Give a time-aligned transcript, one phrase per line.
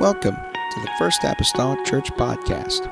[0.00, 2.90] Welcome to the First Apostolic Church Podcast.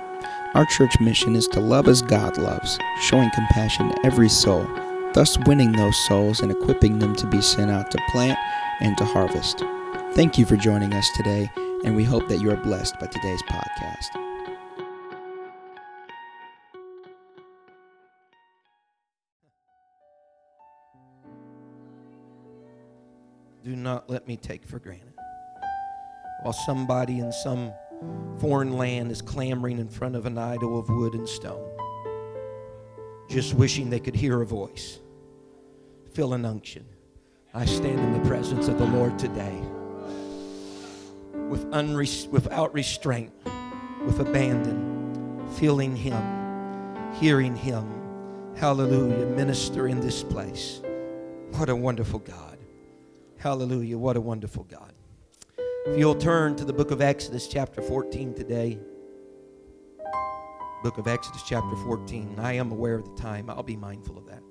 [0.55, 4.69] Our church mission is to love as God loves, showing compassion to every soul,
[5.15, 8.39] thus winning those souls and equipping them to be sent out to plant
[8.81, 9.65] and to harvest.
[10.13, 11.51] Thank you for joining us today,
[11.83, 14.09] and we hope that you are blessed by today's podcast.
[23.65, 25.18] do not let me take for granted.
[26.43, 27.73] While somebody in some
[28.39, 31.69] foreign land is clamoring in front of an idol of wood and stone,
[33.29, 35.01] just wishing they could hear a voice,
[36.13, 36.87] feel an unction.
[37.53, 39.59] I stand in the presence of the Lord today
[41.49, 43.33] with unre- without restraint,
[44.05, 46.23] with abandon, feeling Him,
[47.15, 47.87] hearing Him.
[48.55, 49.27] Hallelujah.
[49.27, 50.83] Minister in this place.
[51.53, 52.59] What a wonderful God.
[53.39, 53.97] Hallelujah.
[53.99, 54.93] What a wonderful God.
[55.89, 58.79] If you'll turn to the book of Exodus, chapter 14 today.
[60.83, 62.37] Book of Exodus, chapter 14.
[62.39, 63.49] I am aware of the time.
[63.49, 64.43] I'll be mindful of that.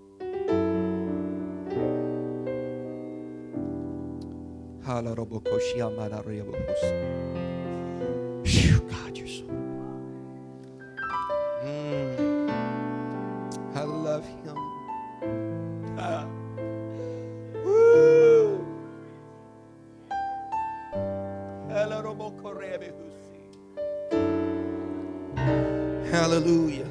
[8.44, 9.45] Phew, God, you're so.
[11.64, 12.50] Mm.
[13.75, 14.67] I love Him.
[26.09, 26.89] Hallelujah.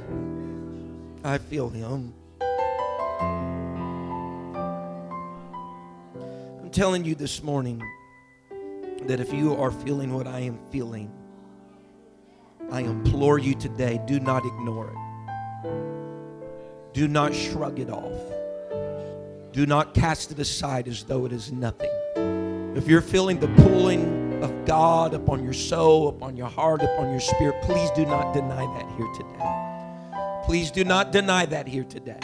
[1.24, 2.14] I feel him.
[6.60, 7.82] I'm telling you this morning
[9.02, 11.10] that if you are feeling what I am feeling,
[12.70, 14.98] I implore you today do not ignore it.
[16.92, 18.20] Do not shrug it off.
[19.50, 21.90] Do not cast it aside as though it is nothing.
[22.76, 27.20] If you're feeling the pulling of God upon your soul, upon your heart, upon your
[27.20, 30.42] spirit, please do not deny that here today.
[30.44, 32.20] Please do not deny that here today.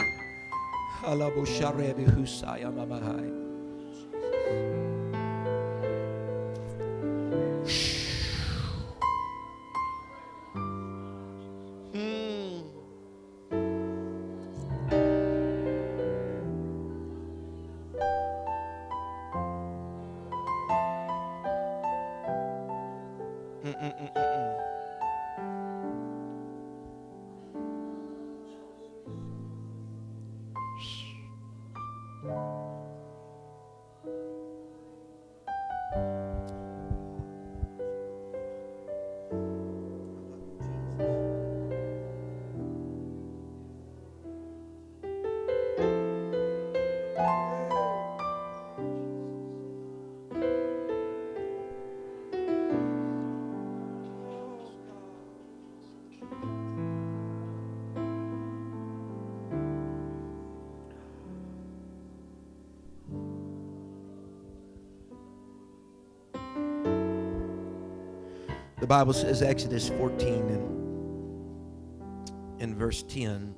[68.83, 73.55] The Bible says, Exodus 14 and in verse 10.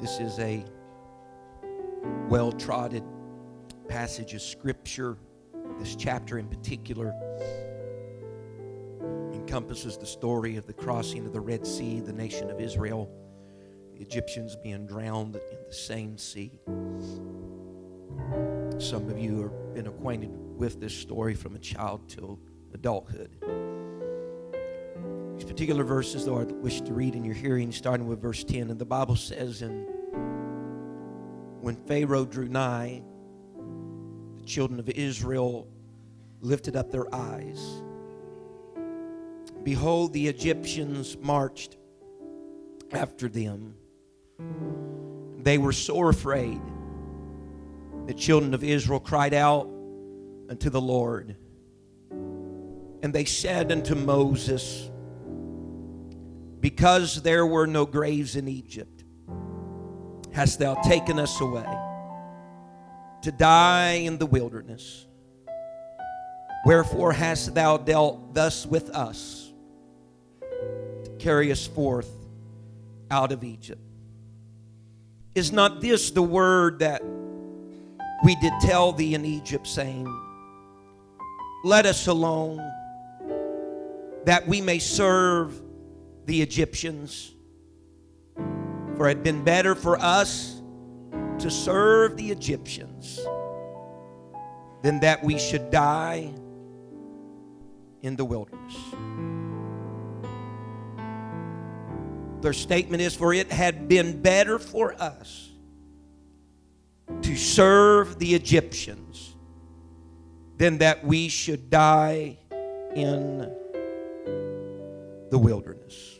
[0.00, 0.64] This is a
[2.28, 3.04] well trodden
[3.86, 5.16] passage of Scripture.
[5.78, 7.14] This chapter in particular
[9.32, 13.08] encompasses the story of the crossing of the Red Sea, the nation of Israel,
[13.94, 16.58] the Egyptians being drowned in the same sea.
[18.78, 22.38] Some of you have been acquainted with this story from a child till
[22.74, 23.30] adulthood.
[25.36, 28.70] These particular verses, though, I wish to read in your hearing, starting with verse 10.
[28.70, 29.86] And the Bible says, And
[31.60, 33.02] when Pharaoh drew nigh,
[34.38, 35.68] the children of Israel
[36.40, 37.82] lifted up their eyes.
[39.62, 41.76] Behold, the Egyptians marched
[42.92, 43.74] after them.
[45.38, 46.60] They were sore afraid
[48.06, 49.68] the children of Israel cried out
[50.48, 51.36] unto the Lord.
[52.10, 54.90] And they said unto Moses,
[56.60, 59.04] Because there were no graves in Egypt,
[60.32, 61.66] hast thou taken us away
[63.22, 65.06] to die in the wilderness?
[66.64, 69.52] Wherefore hast thou dealt thus with us
[70.40, 72.10] to carry us forth
[73.10, 73.80] out of Egypt?
[75.34, 77.02] Is not this the word that
[78.24, 80.06] we did tell thee in Egypt, saying,
[81.64, 82.58] Let us alone,
[84.24, 85.60] that we may serve
[86.26, 87.32] the Egyptians.
[88.96, 90.62] For it had been better for us
[91.38, 93.18] to serve the Egyptians
[94.82, 96.32] than that we should die
[98.02, 98.76] in the wilderness.
[102.40, 105.50] Their statement is For it had been better for us
[107.22, 109.34] to serve the Egyptians
[110.58, 112.36] than that we should die
[112.94, 113.38] in
[115.30, 116.18] the wilderness.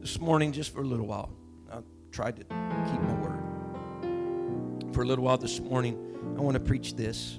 [0.00, 1.30] This morning, just for a little while,
[1.72, 1.78] I
[2.12, 4.94] tried to keep my word.
[4.94, 5.96] For a little while this morning,
[6.36, 7.38] I want to preach this.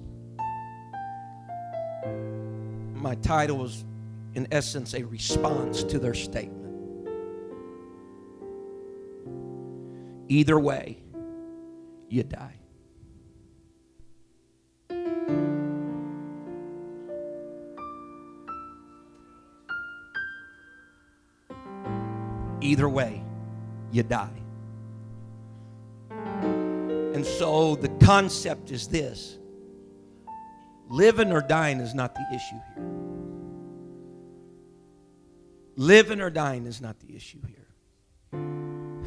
[2.95, 3.85] My title is,
[4.33, 6.57] in essence, a response to their statement.
[10.27, 11.03] Either way,
[12.09, 12.55] you die.
[22.61, 23.23] Either way,
[23.91, 24.29] you die.
[26.09, 29.37] And so the concept is this
[30.89, 32.85] living or dying is not the issue here.
[35.75, 37.67] Living or dying is not the issue here.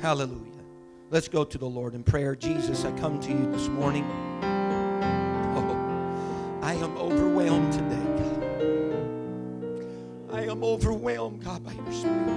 [0.01, 0.62] Hallelujah.
[1.13, 2.35] Let's go to the Lord in prayer.
[2.35, 4.07] Jesus, I come to you this morning.
[5.55, 8.43] Oh, I am overwhelmed today, God.
[10.33, 12.29] I am overwhelmed, God, by your Spirit.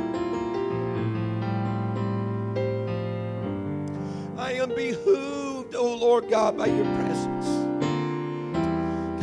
[4.38, 7.45] I am behooved, oh Lord God, by your presence.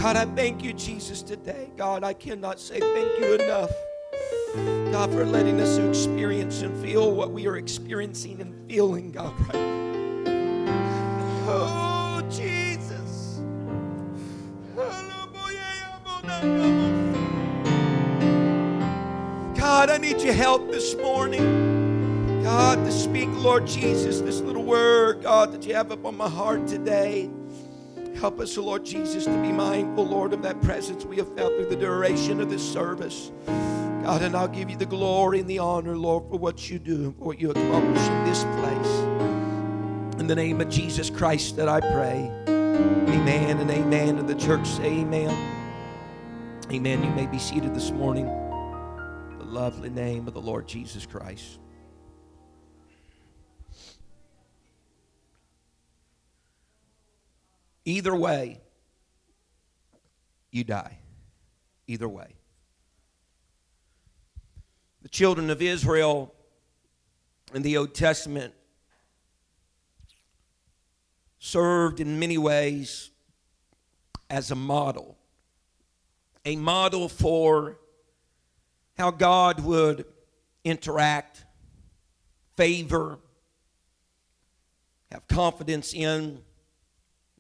[0.01, 1.71] God, I thank you, Jesus, today.
[1.77, 3.71] God, I cannot say thank you enough.
[4.93, 9.55] God, for letting us experience and feel what we are experiencing and feeling, God, right
[9.55, 10.69] now.
[11.49, 13.41] Oh, Jesus.
[19.59, 22.43] God, I need your help this morning.
[22.43, 26.29] God, to speak, Lord Jesus, this little word, God, that you have up on my
[26.29, 27.31] heart today.
[28.17, 31.71] Help us, Lord Jesus, to be mindful, Lord, of that presence we have felt through
[31.71, 33.33] the duration of this service.
[34.03, 37.05] God, and I'll give you the glory and the honor, Lord, for what you do
[37.05, 40.21] and for what you accomplish in this place.
[40.21, 42.29] In the name of Jesus Christ that I pray.
[42.49, 44.19] Amen and amen.
[44.19, 45.31] And the church say amen.
[46.73, 47.05] Amen.
[47.05, 48.27] You may be seated this morning.
[49.39, 51.61] The lovely name of the Lord Jesus Christ.
[57.85, 58.61] Either way,
[60.51, 60.99] you die.
[61.87, 62.35] Either way.
[65.03, 66.33] The children of Israel
[67.53, 68.55] in the Old Testament
[71.41, 73.11] served in many ways
[74.31, 75.19] as a model,
[76.45, 77.79] a model for
[78.97, 80.05] how God would
[80.65, 81.45] interact,
[82.57, 83.19] favor,
[85.11, 86.41] have confidence in,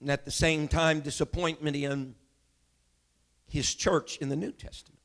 [0.00, 2.16] and at the same time, disappointment in
[3.48, 4.98] his church in the New Testament.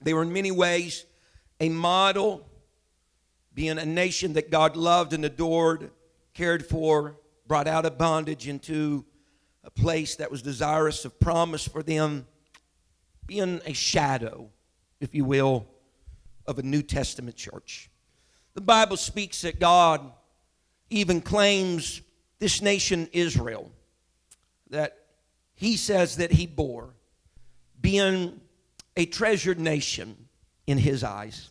[0.00, 1.06] They were in many ways
[1.60, 2.46] a model,
[3.54, 5.90] being a nation that God loved and adored,
[6.34, 7.16] cared for,
[7.46, 9.04] brought out of bondage into
[9.62, 12.26] a place that was desirous of promise for them,
[13.26, 14.48] being a shadow,
[15.00, 15.66] if you will,
[16.46, 17.90] of a New Testament church.
[18.54, 20.10] The Bible speaks that God
[20.88, 22.00] even claims
[22.38, 23.70] this nation, Israel,
[24.70, 24.96] that
[25.54, 26.94] he says that he bore,
[27.80, 28.40] being
[28.96, 30.16] a treasured nation
[30.70, 31.50] in his eyes.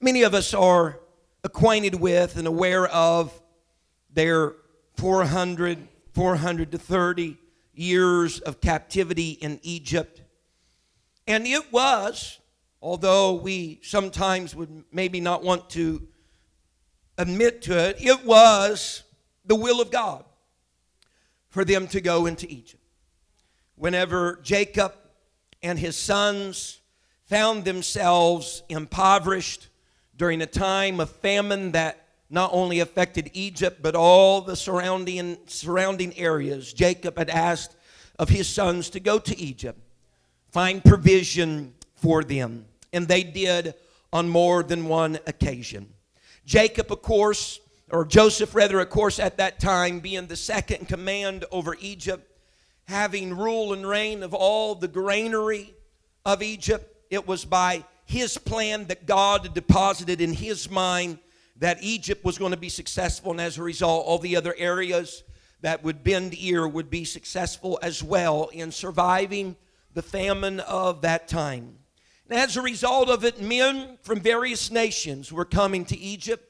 [0.00, 0.98] Many of us are
[1.44, 3.30] acquainted with and aware of
[4.10, 4.54] their
[4.96, 7.36] 400, 400 to 30
[7.74, 10.22] years of captivity in Egypt.
[11.26, 12.38] And it was,
[12.80, 16.08] although we sometimes would maybe not want to
[17.18, 19.02] admit to it, it was
[19.44, 20.24] the will of God
[21.48, 22.82] for them to go into Egypt.
[23.74, 24.94] Whenever Jacob
[25.62, 26.80] and his sons
[27.26, 29.68] found themselves impoverished
[30.16, 36.16] during a time of famine that not only affected Egypt but all the surrounding surrounding
[36.16, 36.72] areas.
[36.72, 37.76] Jacob had asked
[38.18, 39.78] of his sons to go to Egypt,
[40.50, 43.74] find provision for them, and they did
[44.12, 45.88] on more than one occasion.
[46.46, 51.44] Jacob, of course, or Joseph rather, of course, at that time being the second command
[51.50, 52.30] over Egypt,
[52.84, 55.74] having rule and reign of all the granary
[56.24, 61.18] of Egypt, it was by his plan that God had deposited in his mind
[61.56, 65.22] that Egypt was going to be successful, and as a result, all the other areas
[65.62, 69.56] that would bend ear would be successful as well in surviving
[69.94, 71.78] the famine of that time.
[72.28, 76.46] And as a result of it, men from various nations were coming to Egypt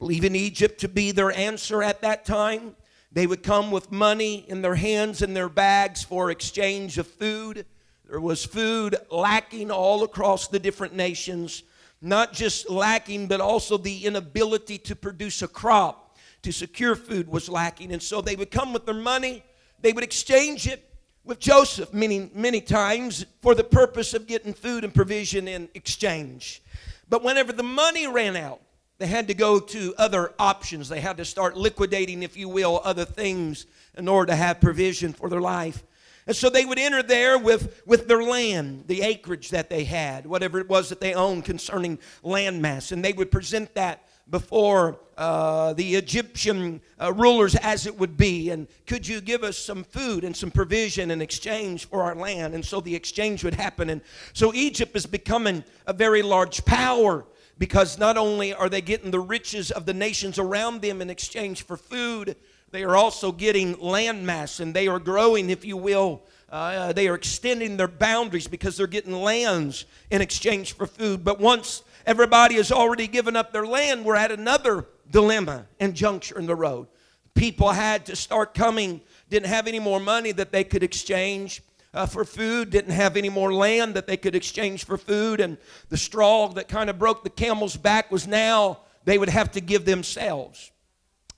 [0.00, 2.74] believing Egypt to be their answer at that time.
[3.12, 7.66] They would come with money in their hands and their bags for exchange of food.
[8.10, 11.62] There was food lacking all across the different nations,
[12.02, 17.48] not just lacking, but also the inability to produce a crop to secure food was
[17.48, 17.92] lacking.
[17.92, 19.44] And so they would come with their money,
[19.80, 24.82] they would exchange it with Joseph many, many times for the purpose of getting food
[24.82, 26.64] and provision in exchange.
[27.08, 28.60] But whenever the money ran out,
[28.98, 30.88] they had to go to other options.
[30.88, 35.12] They had to start liquidating, if you will, other things in order to have provision
[35.12, 35.84] for their life.
[36.26, 40.26] And so they would enter there with, with their land, the acreage that they had,
[40.26, 42.92] whatever it was that they owned concerning landmass.
[42.92, 48.50] And they would present that before uh, the Egyptian uh, rulers as it would be.
[48.50, 52.54] And could you give us some food and some provision in exchange for our land?
[52.54, 53.90] And so the exchange would happen.
[53.90, 54.00] And
[54.32, 57.26] so Egypt is becoming a very large power
[57.58, 61.62] because not only are they getting the riches of the nations around them in exchange
[61.64, 62.36] for food,
[62.70, 66.22] they are also getting landmass and they are growing, if you will.
[66.50, 71.24] Uh, they are extending their boundaries because they're getting lands in exchange for food.
[71.24, 76.38] But once everybody has already given up their land, we're at another dilemma and juncture
[76.38, 76.88] in the road.
[77.34, 81.62] People had to start coming, didn't have any more money that they could exchange.
[81.92, 85.58] Uh, for food, didn't have any more land that they could exchange for food, and
[85.88, 89.60] the straw that kind of broke the camel's back was now they would have to
[89.60, 90.70] give themselves.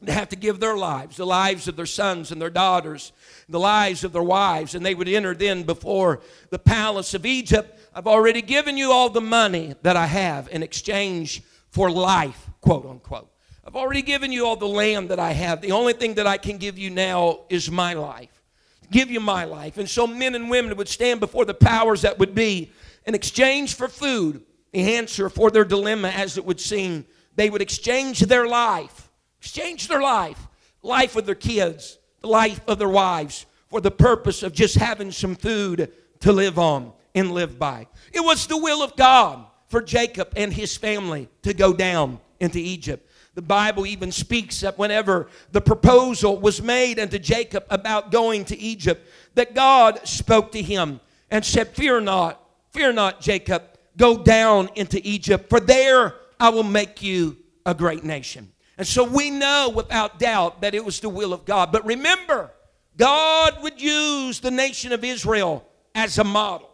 [0.03, 3.13] They have to give their lives, the lives of their sons and their daughters,
[3.49, 7.79] the lives of their wives, and they would enter then before the palace of Egypt.
[7.95, 12.85] I've already given you all the money that I have in exchange for life, quote
[12.85, 13.31] unquote.
[13.65, 15.61] I've already given you all the land that I have.
[15.61, 18.43] The only thing that I can give you now is my life.
[18.91, 19.79] Give you my life.
[19.79, 22.73] And so men and women would stand before the powers that would be
[23.07, 24.43] in exchange for food,
[24.73, 27.07] the answer for their dilemma, as it would seem.
[27.37, 29.11] They would exchange their life
[29.43, 30.39] exchange their life,
[30.83, 35.11] life of their kids, the life of their wives, for the purpose of just having
[35.11, 37.89] some food to live on and live by.
[38.13, 42.61] It was the will of God for Jacob and his family to go down into
[42.61, 43.11] Egypt.
[43.35, 48.57] The Bible even speaks that whenever the proposal was made unto Jacob about going to
[48.57, 51.01] Egypt, that God spoke to him
[51.33, 53.65] and said, Fear not, fear not, Jacob,
[53.97, 58.52] go down into Egypt, for there I will make you a great nation.
[58.83, 61.71] And so we know without doubt that it was the will of God.
[61.71, 62.51] But remember,
[62.97, 66.69] God would use the nation of Israel as a model,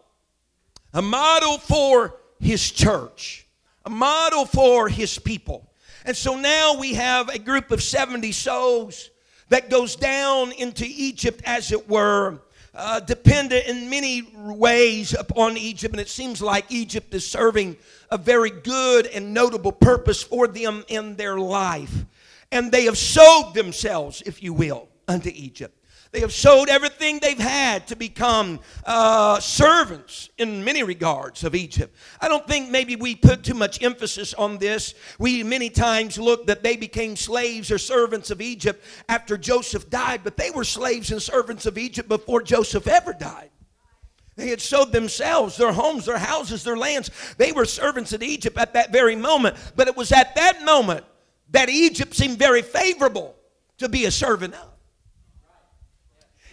[0.91, 3.45] a model for his church,
[3.85, 5.71] a model for his people.
[6.03, 9.11] And so now we have a group of 70 souls
[9.49, 12.41] that goes down into Egypt, as it were,
[12.73, 17.77] uh, dependent in many ways upon Egypt, and it seems like Egypt is serving
[18.11, 22.05] a very good and notable purpose for them in their life.
[22.51, 25.75] And they have sold themselves, if you will, unto Egypt.
[26.11, 31.95] They have sold everything they've had to become uh, servants in many regards of Egypt.
[32.19, 34.95] I don't think maybe we put too much emphasis on this.
[35.19, 40.21] We many times look that they became slaves or servants of Egypt after Joseph died,
[40.23, 43.51] but they were slaves and servants of Egypt before Joseph ever died.
[44.39, 47.11] They had sold themselves, their homes, their houses, their lands.
[47.37, 49.57] They were servants in Egypt at that very moment.
[49.75, 51.03] But it was at that moment
[51.51, 53.35] that Egypt seemed very favorable
[53.79, 54.69] to be a servant of.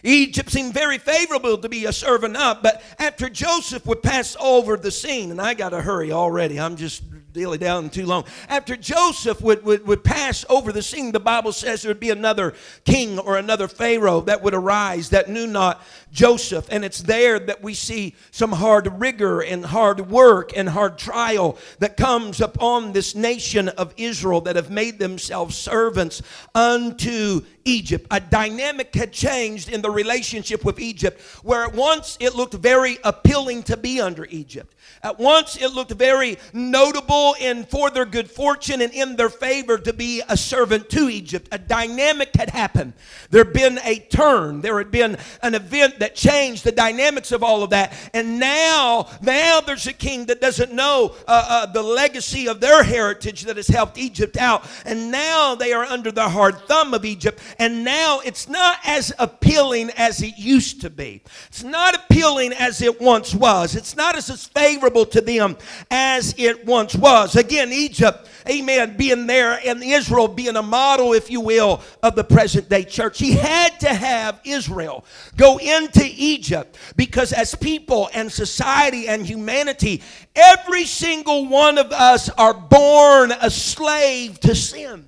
[0.02, 4.76] Egypt seemed very favorable to be a servant of, but after Joseph would pass over
[4.76, 7.02] the scene, and I got to hurry already, I'm just
[7.36, 8.24] dilly down too long.
[8.48, 12.10] After Joseph would, would, would pass over the scene, the Bible says there would be
[12.10, 16.66] another king or another Pharaoh that would arise that knew not Joseph.
[16.70, 21.58] And it's there that we see some hard rigor and hard work and hard trial
[21.78, 26.22] that comes upon this nation of Israel that have made themselves servants
[26.54, 28.06] unto Egypt.
[28.10, 32.98] A dynamic had changed in the relationship with Egypt, where at once it looked very
[33.04, 34.72] appealing to be under Egypt.
[35.02, 39.78] At once it looked very notable and for their good fortune and in their favor
[39.78, 41.48] to be a servant to Egypt.
[41.52, 42.94] A dynamic had happened.
[43.30, 44.62] There had been a turn.
[44.62, 47.92] There had been an event that changed the dynamics of all of that.
[48.14, 52.82] And now, now there's a king that doesn't know uh, uh, the legacy of their
[52.82, 54.64] heritage that has helped Egypt out.
[54.84, 57.40] And now they are under the hard thumb of Egypt.
[57.58, 61.22] And now it's not as appealing as it used to be.
[61.48, 63.74] It's not appealing as it once was.
[63.74, 65.56] It's not as favorable to them
[65.90, 67.36] as it once was.
[67.36, 72.24] Again, Egypt, amen, being there and Israel being a model, if you will, of the
[72.24, 73.18] present day church.
[73.18, 75.04] He had to have Israel
[75.36, 80.02] go into Egypt because as people and society and humanity,
[80.34, 85.06] every single one of us are born a slave to sin.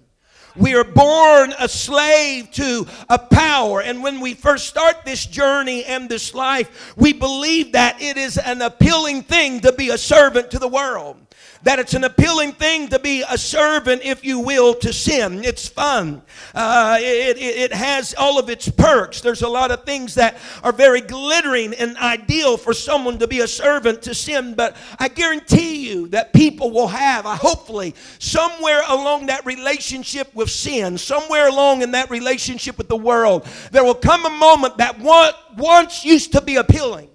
[0.58, 3.80] We are born a slave to a power.
[3.80, 8.38] And when we first start this journey and this life, we believe that it is
[8.38, 11.16] an appealing thing to be a servant to the world
[11.62, 15.44] that it's an appealing thing to be a servant, if you will, to sin.
[15.44, 16.22] It's fun.
[16.54, 19.20] Uh, it, it, it, has all of its perks.
[19.20, 23.40] There's a lot of things that are very glittering and ideal for someone to be
[23.40, 24.54] a servant to sin.
[24.54, 30.50] But I guarantee you that people will have, uh, hopefully, somewhere along that relationship with
[30.50, 34.98] sin, somewhere along in that relationship with the world, there will come a moment that
[34.98, 37.08] what once used to be appealing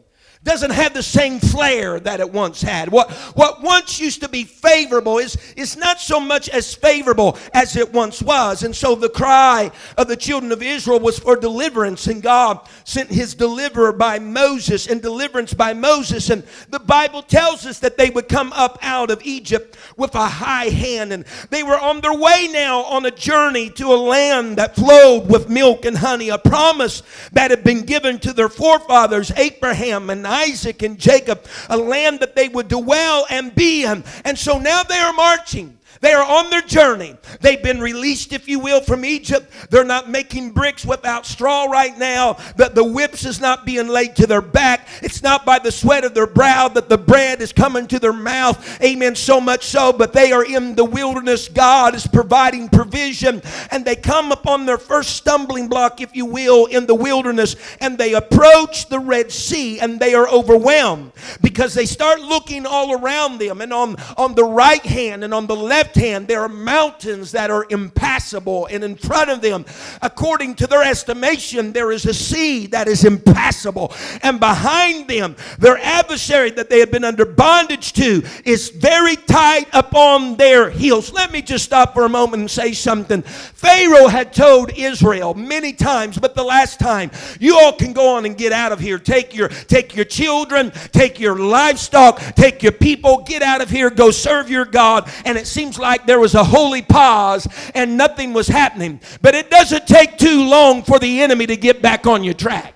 [0.43, 2.89] doesn't have the same flair that it once had.
[2.89, 7.77] What, what once used to be favorable is, is not so much as favorable as
[7.77, 8.63] it once was.
[8.63, 13.09] And so the cry of the children of Israel was for deliverance, and God sent
[13.09, 16.29] his deliverer by Moses and deliverance by Moses.
[16.29, 20.27] And the Bible tells us that they would come up out of Egypt with a
[20.27, 24.57] high hand, and they were on their way now on a journey to a land
[24.57, 29.31] that flowed with milk and honey, a promise that had been given to their forefathers,
[29.37, 34.03] Abraham and Isaac and Jacob, a land that they would dwell and be in.
[34.25, 35.77] And so now they are marching.
[36.01, 37.15] They are on their journey.
[37.41, 39.51] They've been released, if you will, from Egypt.
[39.69, 42.33] They're not making bricks without straw right now.
[42.57, 44.87] That the whips is not being laid to their back.
[45.01, 48.13] It's not by the sweat of their brow that the bread is coming to their
[48.13, 48.81] mouth.
[48.81, 49.15] Amen.
[49.15, 51.47] So much so, but they are in the wilderness.
[51.47, 53.41] God is providing provision.
[53.71, 57.55] And they come upon their first stumbling block, if you will, in the wilderness.
[57.79, 62.93] And they approach the Red Sea and they are overwhelmed because they start looking all
[62.99, 63.61] around them.
[63.61, 67.33] And on, on the right hand and on the left left hand, there are mountains
[67.33, 69.65] that are impassable, and in front of them,
[70.01, 75.77] according to their estimation, there is a sea that is impassable, and behind them, their
[75.79, 81.11] adversary that they have been under bondage to is very tight upon their heels.
[81.11, 83.21] Let me just stop for a moment and say something.
[83.21, 87.11] Pharaoh had told Israel many times, but the last time,
[87.41, 88.97] you all can go on and get out of here.
[88.97, 93.89] Take your take your children, take your livestock, take your people, get out of here,
[93.89, 95.11] go serve your God.
[95.25, 98.99] And it seems like there was a holy pause and nothing was happening.
[99.21, 102.73] But it doesn't take too long for the enemy to get back on your track.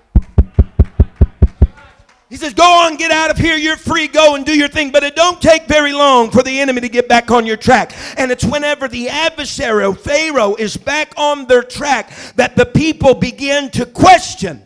[2.28, 3.56] He says, Go on, get out of here.
[3.56, 4.06] You're free.
[4.06, 4.90] Go and do your thing.
[4.90, 7.94] But it don't take very long for the enemy to get back on your track.
[8.18, 13.70] And it's whenever the adversary, Pharaoh, is back on their track that the people begin
[13.70, 14.62] to question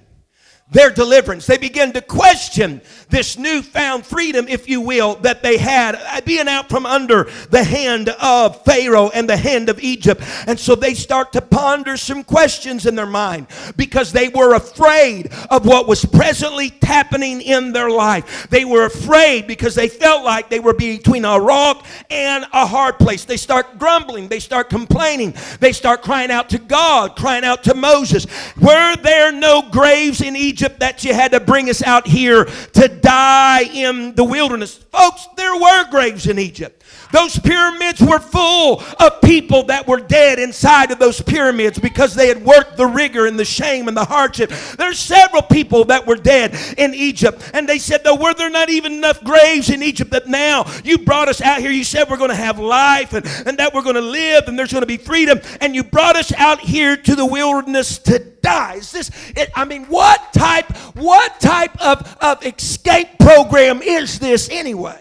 [0.72, 1.46] their deliverance.
[1.46, 2.80] They begin to question
[3.11, 7.62] this newfound freedom, if you will, that they had, uh, being out from under the
[7.62, 10.22] hand of Pharaoh and the hand of Egypt.
[10.46, 15.30] And so they start to ponder some questions in their mind because they were afraid
[15.50, 18.48] of what was presently happening in their life.
[18.48, 22.98] They were afraid because they felt like they were between a rock and a hard
[22.98, 23.24] place.
[23.24, 27.74] They start grumbling, they start complaining, they start crying out to God, crying out to
[27.74, 28.26] Moses.
[28.58, 30.62] Were there no graves in Egypt?
[30.62, 34.77] Egypt that you had to bring us out here to die in the wilderness.
[34.77, 36.85] Folks, there were graves in Egypt.
[37.12, 42.29] Those pyramids were full of people that were dead inside of those pyramids because they
[42.29, 44.51] had worked the rigor and the shame and the hardship.
[44.79, 47.51] There's several people that were dead in Egypt.
[47.53, 50.98] And they said, though, were there not even enough graves in Egypt that now you
[50.98, 51.70] brought us out here?
[51.70, 54.59] You said we're going to have life and, and that we're going to live and
[54.59, 55.40] there's going to be freedom.
[55.61, 58.75] And you brought us out here to the wilderness to die.
[58.75, 60.51] Is this, it, I mean, what type,
[60.94, 65.00] what type of, of escape program is this anyway?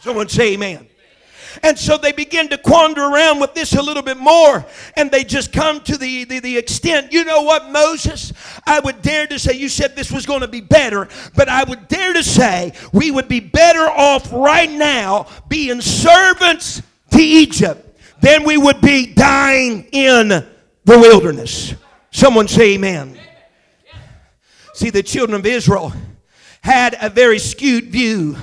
[0.00, 0.86] Someone say amen.
[1.62, 4.64] And so they begin to quander around with this a little bit more.
[4.96, 8.32] And they just come to the, the, the, extent, you know what, Moses?
[8.66, 11.64] I would dare to say, you said this was going to be better, but I
[11.64, 16.82] would dare to say we would be better off right now being servants
[17.12, 21.74] to Egypt than we would be dying in the wilderness.
[22.10, 23.18] Someone say amen.
[24.74, 25.92] See, the children of Israel
[26.60, 28.36] had a very skewed view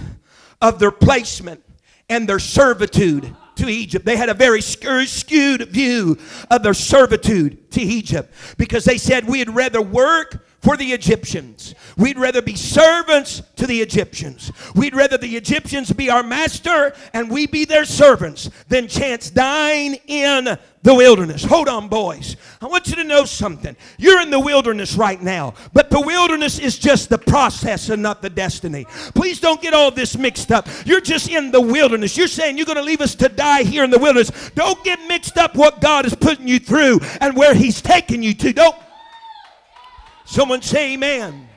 [0.62, 1.62] of their placement
[2.10, 4.06] and their servitude to Egypt.
[4.06, 6.18] They had a very skewed view
[6.50, 11.76] of their servitude to Egypt because they said we'd rather work for the Egyptians.
[11.98, 14.52] We'd rather be servants to the Egyptians.
[14.76, 19.96] We'd rather the Egyptians be our master and we be their servants than chance dying
[20.08, 21.44] in the wilderness.
[21.44, 22.36] Hold on, boys.
[22.60, 23.76] I want you to know something.
[23.98, 28.22] You're in the wilderness right now, but the wilderness is just the process and not
[28.22, 28.86] the destiny.
[29.14, 30.68] Please don't get all this mixed up.
[30.86, 32.18] You're just in the wilderness.
[32.18, 34.52] You're saying you're going to leave us to die here in the wilderness.
[34.56, 38.34] Don't get mixed up what God is putting you through and where He's taking you
[38.36, 38.54] to.
[38.54, 38.76] Don't
[40.32, 41.51] Someone say amen.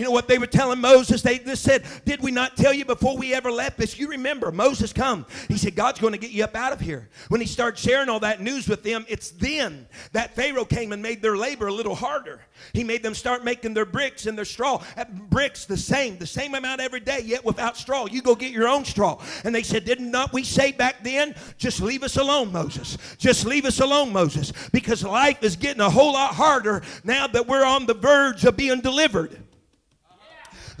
[0.00, 1.20] You know what they were telling Moses?
[1.20, 3.98] They just said, Did we not tell you before we ever left this?
[3.98, 5.26] You remember, Moses come.
[5.46, 7.10] He said, God's going to get you up out of here.
[7.28, 11.02] When he started sharing all that news with them, it's then that Pharaoh came and
[11.02, 12.40] made their labor a little harder.
[12.72, 14.82] He made them start making their bricks and their straw.
[15.28, 18.06] Bricks the same, the same amount every day, yet without straw.
[18.06, 19.22] You go get your own straw.
[19.44, 22.96] And they said, Didn't not we say back then, just leave us alone, Moses?
[23.18, 24.54] Just leave us alone, Moses.
[24.72, 28.56] Because life is getting a whole lot harder now that we're on the verge of
[28.56, 29.36] being delivered.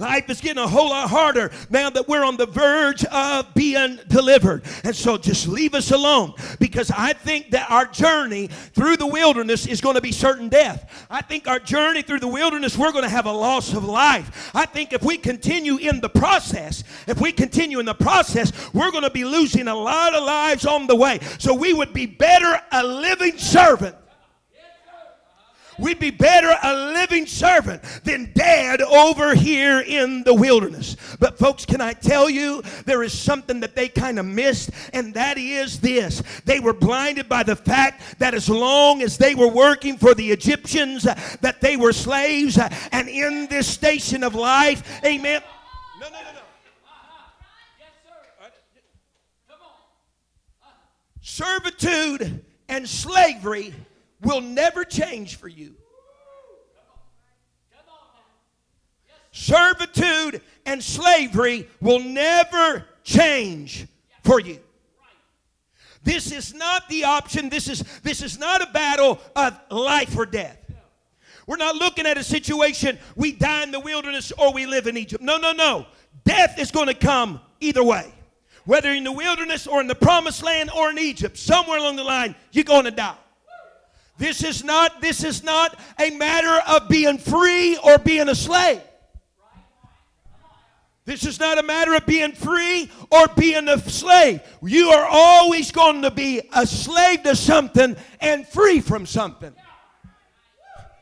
[0.00, 3.98] Life is getting a whole lot harder now that we're on the verge of being
[4.08, 4.62] delivered.
[4.82, 9.66] And so just leave us alone because I think that our journey through the wilderness
[9.66, 11.06] is going to be certain death.
[11.10, 14.50] I think our journey through the wilderness, we're going to have a loss of life.
[14.54, 18.90] I think if we continue in the process, if we continue in the process, we're
[18.90, 21.20] going to be losing a lot of lives on the way.
[21.38, 23.96] So we would be better a living servant
[25.80, 30.96] We'd be better a living servant than dead over here in the wilderness.
[31.18, 35.14] But, folks, can I tell you, there is something that they kind of missed, and
[35.14, 36.22] that is this.
[36.44, 40.30] They were blinded by the fact that as long as they were working for the
[40.30, 42.58] Egyptians, that they were slaves,
[42.92, 45.42] and in this station of life, amen.
[46.00, 46.40] No, no, no, no.
[47.78, 48.50] Yes, sir.
[49.48, 50.72] Come on.
[51.22, 53.74] Servitude and slavery
[54.22, 55.74] will never change for you.
[59.32, 63.86] Servitude and slavery will never change
[64.24, 64.58] for you.
[66.02, 67.48] This is not the option.
[67.48, 70.56] This is, this is not a battle of life or death.
[71.46, 74.96] We're not looking at a situation we die in the wilderness or we live in
[74.96, 75.22] Egypt.
[75.22, 75.86] No, no, no.
[76.24, 78.12] Death is going to come either way.
[78.64, 82.04] Whether in the wilderness or in the promised land or in Egypt, somewhere along the
[82.04, 83.16] line, you're going to die.
[84.20, 88.82] This is not this is not a matter of being free or being a slave.
[91.06, 94.42] This is not a matter of being free or being a slave.
[94.62, 99.54] You are always going to be a slave to something and free from something.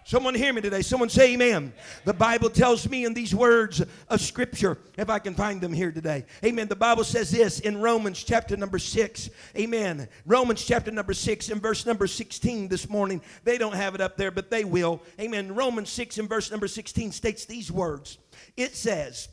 [0.09, 0.81] Someone hear me today.
[0.81, 1.71] Someone say amen.
[2.07, 5.93] The Bible tells me in these words of scripture, if I can find them here
[5.93, 6.25] today.
[6.43, 6.67] Amen.
[6.67, 9.29] The Bible says this in Romans chapter number 6.
[9.55, 10.09] Amen.
[10.25, 13.21] Romans chapter number 6 and verse number 16 this morning.
[13.45, 15.03] They don't have it up there, but they will.
[15.21, 15.55] Amen.
[15.55, 18.17] Romans 6 and verse number 16 states these words.
[18.57, 19.29] It says,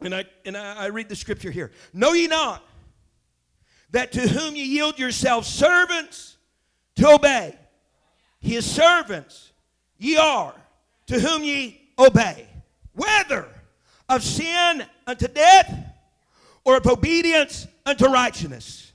[0.00, 1.70] and I and I, I read the scripture here.
[1.92, 2.64] Know ye not
[3.90, 6.38] that to whom ye yield yourselves servants
[6.96, 7.54] to obey,
[8.40, 9.51] his servants
[10.02, 10.54] ye are,
[11.06, 12.46] to whom ye obey,
[12.94, 13.46] whether
[14.08, 15.72] of sin unto death
[16.64, 18.92] or of obedience unto righteousness.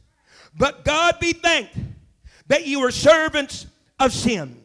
[0.58, 1.76] But God be thanked
[2.48, 3.68] that ye were servants
[4.00, 4.62] of sin.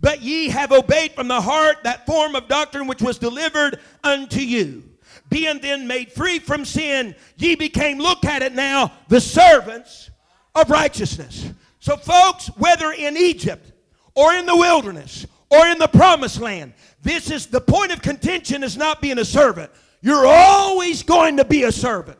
[0.00, 4.40] But ye have obeyed from the heart that form of doctrine which was delivered unto
[4.40, 4.82] you.
[5.30, 10.10] Being then made free from sin, ye became, look at it now, the servants
[10.54, 11.50] of righteousness.
[11.80, 13.72] So, folks, whether in Egypt
[14.14, 16.72] or in the wilderness or in the promised land.
[17.02, 19.70] This is the point of contention is not being a servant.
[20.00, 22.18] You're always going to be a servant.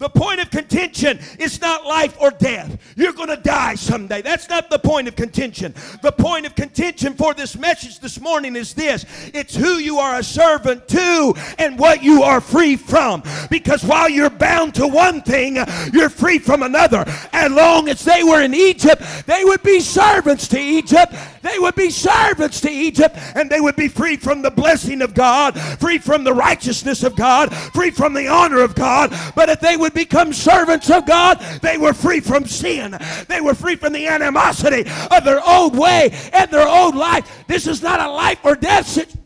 [0.00, 2.94] The point of contention is not life or death.
[2.96, 4.22] You're going to die someday.
[4.22, 5.74] That's not the point of contention.
[6.00, 9.04] The point of contention for this message this morning is this
[9.34, 13.22] it's who you are a servant to and what you are free from.
[13.50, 15.58] Because while you're bound to one thing,
[15.92, 17.04] you're free from another.
[17.34, 21.12] As long as they were in Egypt, they would be servants to Egypt.
[21.42, 25.14] They would be servants to Egypt and they would be free from the blessing of
[25.14, 29.10] God, free from the righteousness of God, free from the honor of God.
[29.34, 32.98] But if they would become servants of God, they were free from sin.
[33.28, 37.44] They were free from the animosity of their old way and their old life.
[37.46, 39.20] This is not a life or death situation.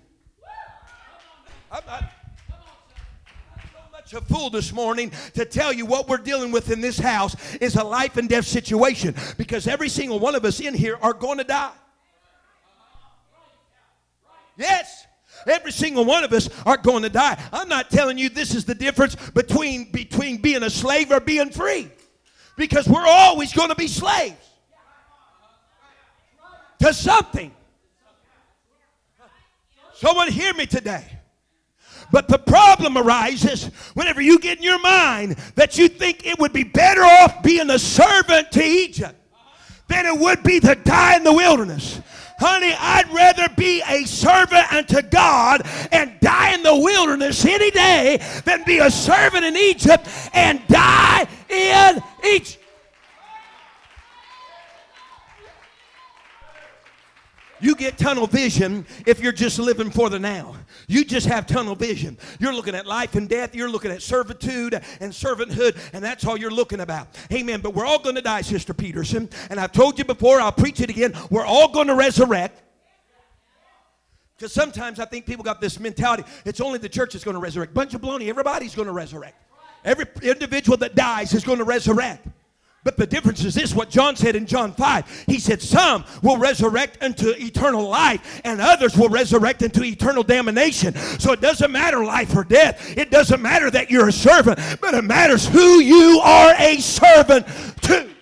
[1.72, 2.04] I'm not
[4.12, 7.74] a fool this morning to tell you what we're dealing with in this house is
[7.74, 11.38] a life and death situation because every single one of us in here are going
[11.38, 11.72] to die.
[14.56, 15.06] Yes.
[15.46, 17.42] Every single one of us are going to die.
[17.52, 21.50] I'm not telling you this is the difference between, between being a slave or being
[21.50, 21.90] free.
[22.56, 24.36] Because we're always going to be slaves
[26.78, 27.52] to something.
[29.94, 31.04] Someone hear me today.
[32.12, 36.52] But the problem arises whenever you get in your mind that you think it would
[36.52, 39.14] be better off being a servant to Egypt
[39.88, 42.00] than it would be to die in the wilderness.
[42.46, 48.20] Honey, I'd rather be a servant unto God and die in the wilderness any day
[48.44, 52.63] than be a servant in Egypt and die in Egypt.
[57.64, 60.54] You get tunnel vision if you're just living for the now.
[60.86, 62.18] You just have tunnel vision.
[62.38, 63.54] You're looking at life and death.
[63.54, 67.08] You're looking at servitude and servanthood, and that's all you're looking about.
[67.32, 67.62] Amen.
[67.62, 69.30] But we're all going to die, Sister Peterson.
[69.48, 71.14] And I've told you before, I'll preach it again.
[71.30, 72.60] We're all going to resurrect.
[74.36, 77.40] Because sometimes I think people got this mentality it's only the church that's going to
[77.40, 77.72] resurrect.
[77.72, 78.28] Bunch of baloney.
[78.28, 79.42] Everybody's going to resurrect.
[79.86, 82.26] Every individual that dies is going to resurrect.
[82.84, 85.24] But the difference is this what John said in John 5.
[85.26, 90.94] He said, Some will resurrect unto eternal life, and others will resurrect into eternal damnation.
[91.18, 92.96] So it doesn't matter life or death.
[92.96, 97.46] It doesn't matter that you're a servant, but it matters who you are a servant
[97.82, 98.13] to.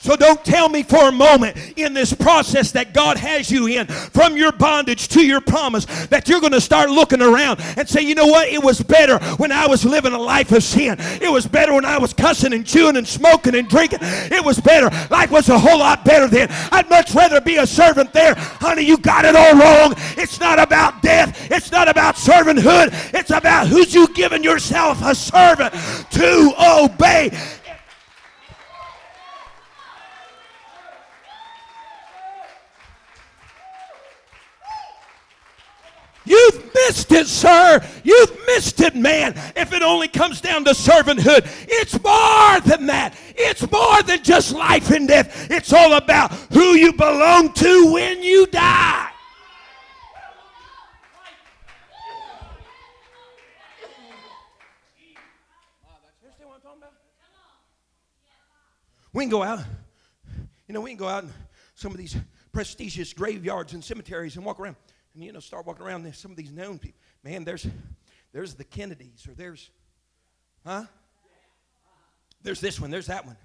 [0.00, 3.86] So don't tell me for a moment in this process that God has you in
[3.86, 8.02] from your bondage to your promise that you're going to start looking around and say,
[8.02, 8.48] you know what?
[8.48, 10.96] It was better when I was living a life of sin.
[11.00, 13.98] It was better when I was cussing and chewing and smoking and drinking.
[14.02, 14.88] It was better.
[15.10, 16.48] Life was a whole lot better then.
[16.70, 18.34] I'd much rather be a servant there.
[18.36, 19.94] Honey, you got it all wrong.
[20.16, 21.50] It's not about death.
[21.50, 22.90] It's not about servanthood.
[23.12, 25.74] It's about who's you giving yourself a servant
[26.12, 27.36] to obey.
[36.28, 37.80] You've missed it, sir.
[38.04, 39.34] You've missed it, man.
[39.56, 43.14] If it only comes down to servanthood, it's more than that.
[43.34, 45.50] It's more than just life and death.
[45.50, 49.10] It's all about who you belong to when you die.
[59.14, 59.60] We can go out.
[60.66, 61.32] You know, we can go out in
[61.74, 62.16] some of these
[62.52, 64.76] prestigious graveyards and cemeteries and walk around
[65.18, 67.00] and you know start walking around there, some of these known people.
[67.24, 67.66] Man, there's
[68.32, 69.68] there's the Kennedys, or there's
[70.64, 70.84] huh?
[72.40, 73.36] There's this one, there's that one.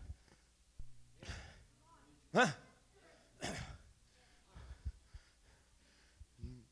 [2.36, 2.45] Huh?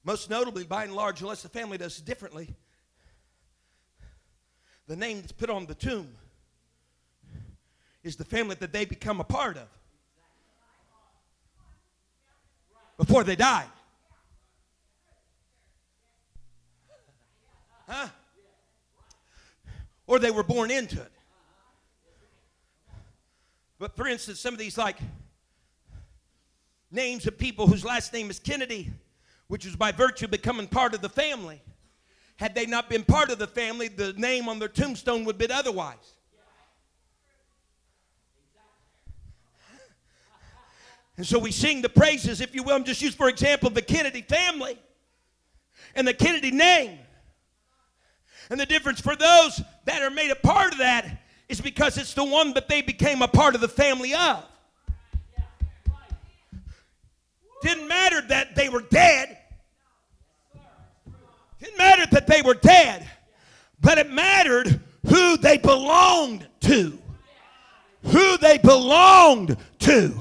[0.03, 2.53] Most notably, by and large, unless the family does differently,
[4.85, 6.09] the name that's put on the tomb
[8.03, 9.67] is the family that they become a part of
[12.97, 13.65] before they die.
[17.91, 18.07] Huh?
[20.07, 21.11] Or they were born into it.
[23.79, 24.97] But for instance, some of these like
[26.89, 28.91] names of people whose last name is Kennedy,
[29.47, 31.61] which is by virtue of becoming part of the family.
[32.37, 35.49] Had they not been part of the family, the name on their tombstone would have
[35.49, 36.15] been otherwise.
[41.17, 42.75] And so we sing the praises, if you will.
[42.75, 44.79] I'm just use, for example, the Kennedy family
[45.93, 46.99] and the Kennedy name.
[48.49, 52.13] And the difference for those that are made a part of that is because it's
[52.13, 54.45] the one that they became a part of the family of.
[57.61, 59.37] Didn't matter that they were dead.
[61.59, 63.07] Didn't matter that they were dead.
[63.79, 66.97] But it mattered who they belonged to.
[68.03, 70.13] Who they belonged to.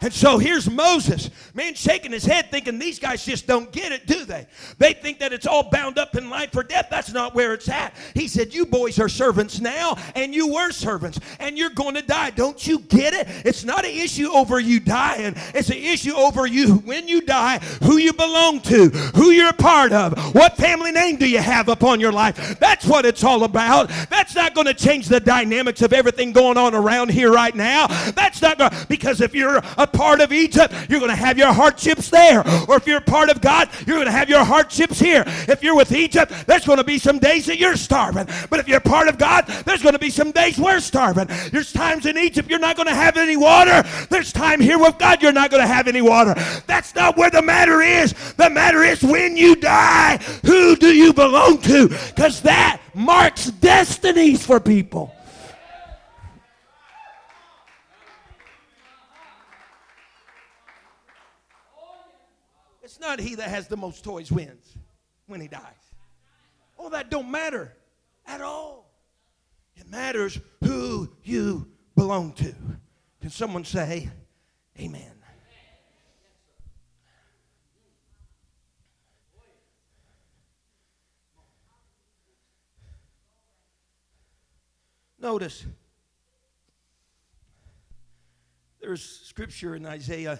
[0.00, 4.06] And so here's Moses, man, shaking his head, thinking these guys just don't get it,
[4.06, 4.46] do they?
[4.78, 6.86] They think that it's all bound up in life or death.
[6.88, 7.94] That's not where it's at.
[8.14, 12.02] He said, You boys are servants now, and you were servants, and you're going to
[12.02, 12.30] die.
[12.30, 13.26] Don't you get it?
[13.44, 17.58] It's not an issue over you dying, it's an issue over you when you die,
[17.82, 21.68] who you belong to, who you're a part of, what family name do you have
[21.68, 22.58] upon your life.
[22.60, 23.88] That's what it's all about.
[24.10, 27.88] That's not going to change the dynamics of everything going on around here right now.
[28.12, 31.52] That's not going because if you're a part of Egypt, you're going to have your
[31.52, 32.40] hardships there.
[32.68, 35.24] Or if you're a part of God, you're going to have your hardships here.
[35.48, 38.28] If you're with Egypt, there's going to be some days that you're starving.
[38.50, 41.28] But if you're part of God, there's going to be some days we're starving.
[41.50, 43.82] There's times in Egypt you're not going to have any water.
[44.10, 46.34] There's time here with God you're not going to have any water.
[46.66, 48.12] That's not where the matter is.
[48.34, 51.88] The matter is when you die, who do you belong to?
[51.88, 55.14] Because that marks destinies for people.
[62.82, 64.76] It's not he that has the most toys wins
[65.28, 65.62] when he dies.
[66.78, 67.72] Oh, that don't matter
[68.26, 68.90] at all.
[69.76, 71.66] It matters who you
[71.96, 72.54] belong to.
[73.22, 74.10] Can someone say
[74.78, 75.14] amen?
[85.18, 85.64] Notice
[88.82, 90.38] there's scripture in Isaiah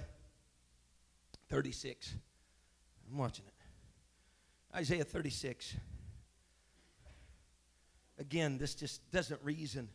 [1.48, 2.14] 36.
[3.11, 3.55] I'm watching it.
[4.77, 5.77] Isaiah 36.
[8.18, 9.88] Again, this just doesn't reason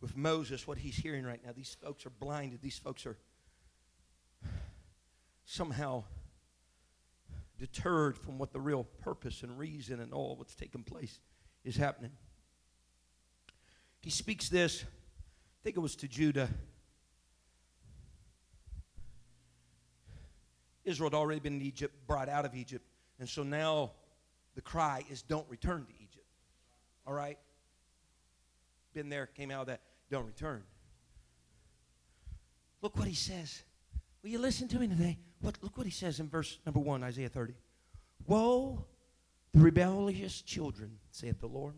[0.00, 1.52] with Moses, what he's hearing right now.
[1.56, 2.60] These folks are blinded.
[2.60, 3.16] These folks are
[5.46, 6.04] somehow
[7.58, 11.20] deterred from what the real purpose and reason and all what's taking place
[11.64, 12.10] is happening.
[14.00, 16.50] He speaks this, I think it was to Judah.
[20.84, 22.84] Israel had already been in Egypt, brought out of Egypt,
[23.18, 23.92] and so now
[24.54, 26.26] the cry is don't return to Egypt.
[27.06, 27.38] All right?
[28.92, 30.62] Been there, came out of that, don't return.
[32.82, 33.62] Look what he says.
[34.22, 35.18] Will you listen to me today?
[35.40, 37.54] What, look what he says in verse number 1, Isaiah 30.
[38.26, 38.84] Woe
[39.52, 41.74] the rebellious children, saith the Lord,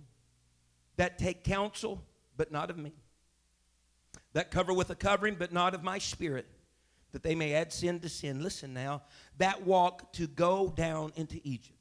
[0.97, 2.03] that take counsel,
[2.37, 2.93] but not of me,
[4.33, 6.47] that cover with a covering, but not of my spirit,
[7.13, 8.43] that they may add sin to sin.
[8.43, 9.03] Listen now,
[9.39, 11.77] that walk to go down into Egypt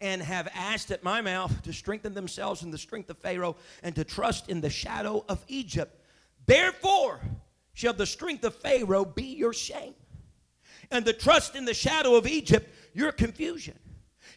[0.00, 3.94] and have asked at my mouth to strengthen themselves in the strength of Pharaoh and
[3.94, 6.02] to trust in the shadow of Egypt.
[6.46, 7.20] Therefore
[7.74, 9.94] shall the strength of Pharaoh be your shame,
[10.90, 13.78] and the trust in the shadow of Egypt your confusion.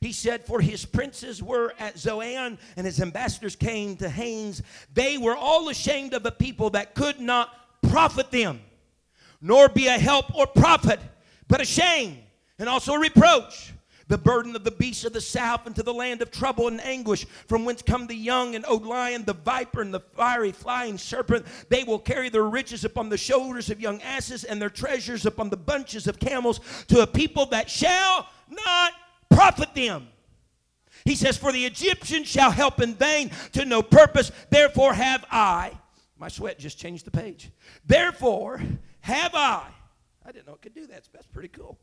[0.02, 4.62] He said, For his princes were at Zoan, and his ambassadors came to Hanes.
[4.94, 7.50] They were all ashamed of a people that could not
[7.90, 8.62] profit them,
[9.42, 11.00] nor be a help or profit,
[11.48, 12.18] but a shame
[12.58, 13.74] and also a reproach
[14.10, 17.26] the burden of the beasts of the south into the land of trouble and anguish,
[17.48, 21.46] from whence come the young and old lion, the viper, and the fiery flying serpent.
[21.70, 25.52] They will carry their riches upon the shoulders of young asses, and their treasures upon
[25.52, 28.94] the bunches of camels, to a people that shall not
[29.30, 30.08] profit them.
[31.06, 35.72] He says, For the Egyptians shall help in vain to no purpose, therefore have I.
[36.18, 37.52] My sweat just changed the page.
[37.86, 38.60] Therefore
[39.02, 39.68] have I.
[40.26, 41.08] I didn't know it could do that.
[41.14, 41.78] That's pretty cool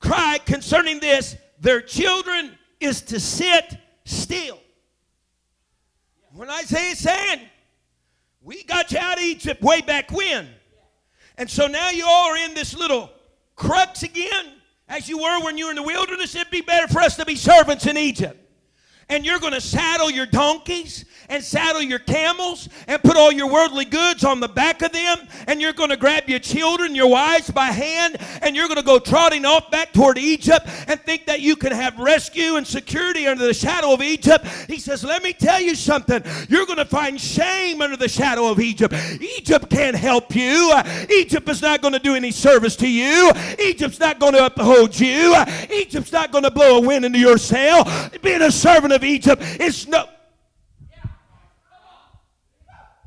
[0.00, 4.58] cry concerning this, their children is to sit still.
[6.32, 7.40] When Isaiah saying,
[8.42, 10.48] we got you out of Egypt way back when.
[11.36, 13.10] And so now you all are in this little
[13.56, 14.54] crux again,
[14.88, 16.34] as you were when you were in the wilderness.
[16.34, 18.39] It'd be better for us to be servants in Egypt
[19.10, 23.48] and you're going to saddle your donkeys and saddle your camels and put all your
[23.48, 27.06] worldly goods on the back of them and you're going to grab your children, your
[27.08, 31.26] wives by hand and you're going to go trotting off back toward Egypt and think
[31.26, 34.44] that you can have rescue and security under the shadow of Egypt.
[34.66, 36.22] He says, Let me tell you something.
[36.48, 38.94] You're going to find shame under the shadow of Egypt.
[39.20, 40.74] Egypt can't help you.
[41.10, 43.30] Egypt is not going to do any service to you.
[43.64, 45.36] Egypt's not going to uphold you.
[45.72, 47.84] Egypt's not going to blow a wind into your sail.
[48.22, 49.42] Being a servant of of Egypt.
[49.58, 50.08] It's no.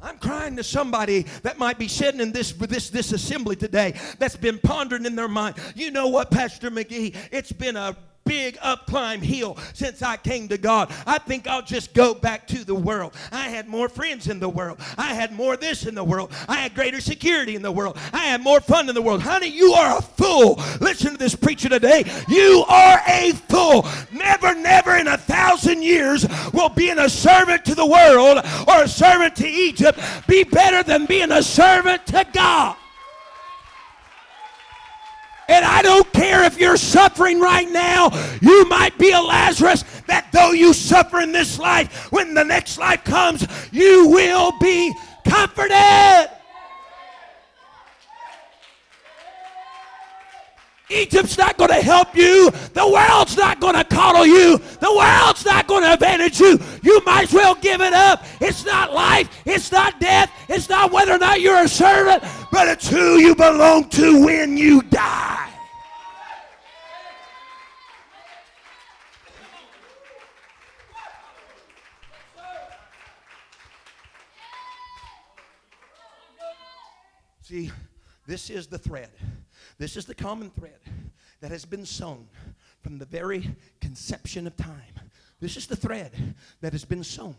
[0.02, 4.36] I'm crying to somebody that might be sitting in this, this, this assembly today that's
[4.36, 5.56] been pondering in their mind.
[5.76, 7.16] You know what, Pastor McGee?
[7.32, 7.96] It's been a
[8.26, 10.92] big up climb hill since I came to God.
[11.06, 13.14] I think I'll just go back to the world.
[13.32, 14.80] I had more friends in the world.
[14.98, 16.32] I had more this in the world.
[16.48, 17.98] I had greater security in the world.
[18.12, 19.22] I had more fun in the world.
[19.22, 20.56] Honey, you are a fool.
[20.80, 22.04] Listen to this preacher today.
[22.28, 23.88] You are a fool.
[24.12, 28.88] Never, never in a thousand years will being a servant to the world or a
[28.88, 32.78] servant to Egypt be better than being a servant to God.
[35.48, 38.10] And I don't care if you're suffering right now.
[38.42, 42.78] You might be a Lazarus that though you suffer in this life, when the next
[42.78, 44.94] life comes, you will be
[45.26, 46.30] comforted.
[50.94, 52.52] Egypt's not going to help you.
[52.74, 54.58] The world's not going to coddle you.
[54.58, 56.60] The world's not going to advantage you.
[56.84, 58.26] You might as well give it up.
[58.40, 59.30] It's not life.
[59.46, 60.32] It's not death.
[60.50, 64.58] It's not whether or not you're a servant, but it's who you belong to when
[64.58, 65.50] you die.
[77.42, 77.72] See,
[78.26, 79.10] this is the thread.
[79.84, 80.80] This is the common thread
[81.42, 82.30] that has been sown
[82.82, 84.94] from the very conception of time.
[85.44, 87.36] This is the thread that has been sown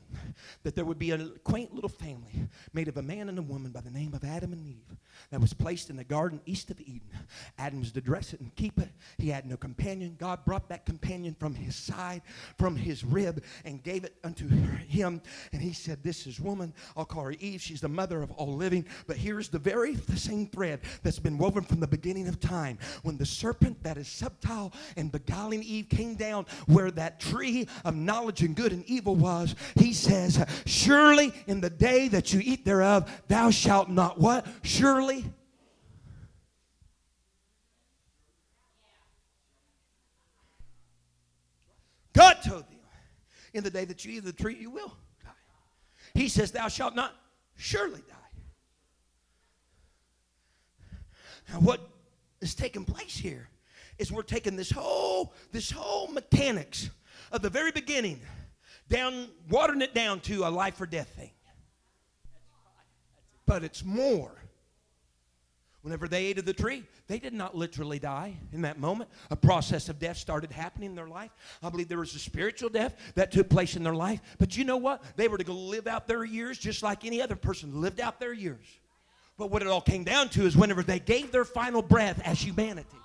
[0.63, 3.73] that there would be a quaint little family made of a man and a woman
[3.73, 4.99] by the name of Adam and Eve
[5.31, 7.09] that was placed in the garden east of Eden.
[7.57, 8.91] Adam was to dress it and keep it.
[9.17, 10.17] He had no companion.
[10.19, 12.21] God brought that companion from his side,
[12.59, 15.23] from his rib, and gave it unto him.
[15.53, 16.75] And he said, This is woman.
[16.99, 17.63] I'll call her Eve.
[17.63, 18.85] She's the mother of all living.
[19.07, 22.79] But here's the very same thread that's been woven from the beginning of time.
[23.03, 28.01] When the serpent that is subtle and beguiling Eve came down where that tree of
[28.01, 32.65] knowledge and good and evil was, he says, Surely in the day that you eat
[32.65, 34.47] thereof, thou shalt not what?
[34.63, 35.25] Surely.
[42.13, 42.79] God told them,
[43.55, 45.31] in the day that you eat of the tree, you will die.
[46.15, 47.13] He says, Thou shalt not
[47.57, 48.15] surely die.
[51.53, 51.81] Now, what
[52.41, 53.49] is taking place here
[53.99, 56.91] is we're taking this whole, this whole mechanics
[57.33, 58.21] of the very beginning,
[58.89, 61.31] down, watering it down to a life or death thing.
[63.47, 64.33] But it's more.
[65.83, 69.11] Whenever they ate of the tree, they did not literally die in that moment.
[69.31, 71.31] A process of death started happening in their life.
[71.63, 74.23] I believe there was a spiritual death that took place in their life.
[74.39, 75.03] But you know what?
[75.17, 78.19] They were to go live out their years just like any other person lived out
[78.19, 78.65] their years.
[79.37, 82.41] But what it all came down to is whenever they gave their final breath as
[82.41, 82.97] humanity.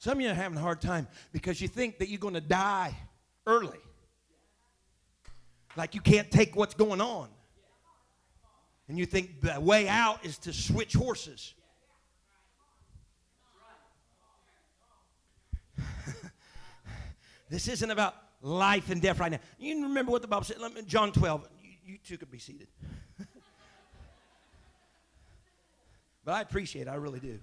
[0.00, 2.40] Some of you are having a hard time because you think that you're going to
[2.40, 2.96] die
[3.46, 3.78] early.
[5.76, 7.28] Like you can't take what's going on.
[8.88, 11.52] And you think the way out is to switch horses.
[17.50, 19.40] this isn't about life and death right now.
[19.58, 20.56] You remember what the Bible said?
[20.86, 21.46] John 12.
[21.62, 22.68] You, you two could be seated.
[26.24, 26.88] but I appreciate it.
[26.88, 27.38] I really do.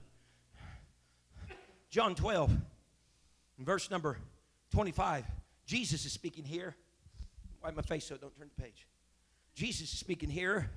[1.89, 2.51] John 12,
[3.59, 4.17] verse number
[4.71, 5.25] 25.
[5.65, 6.75] Jesus is speaking here.
[7.63, 8.87] Wipe my face so don't turn the page.
[9.55, 10.69] Jesus is speaking here.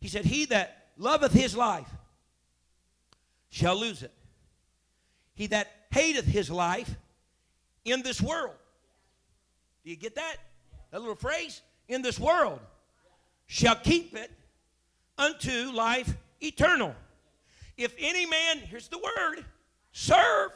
[0.00, 1.88] He said, He that loveth his life
[3.50, 4.12] shall lose it.
[5.34, 6.94] He that hateth his life
[7.84, 8.54] in this world.
[9.84, 10.36] Do you get that?
[10.90, 11.62] That little phrase?
[11.88, 12.60] In this world
[13.46, 14.30] shall keep it
[15.16, 16.94] unto life eternal.
[17.76, 19.44] If any man, here's the word,
[19.96, 20.50] serve.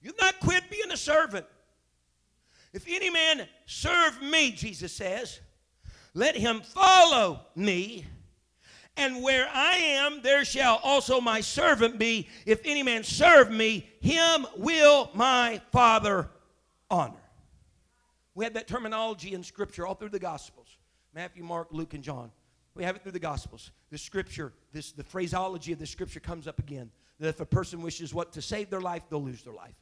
[0.00, 1.44] You've not quit being a servant.
[2.72, 5.40] If any man serve me, Jesus says,
[6.14, 8.06] let him follow me.
[8.96, 12.28] And where I am, there shall also my servant be.
[12.46, 16.30] If any man serve me, him will my Father
[16.90, 17.14] honor.
[18.34, 20.68] We have that terminology in Scripture all through the Gospels
[21.14, 22.30] Matthew, Mark, Luke, and John.
[22.74, 23.70] We have it through the Gospels.
[23.90, 26.90] The Scripture, this, the phraseology of the Scripture comes up again.
[27.18, 29.74] That if a person wishes what to save their life, they'll lose their life.